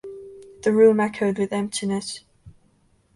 The 0.63 0.71
room 0.73 0.99
echoed 0.99 1.37
with 1.37 1.53
emptiness. 1.53 2.21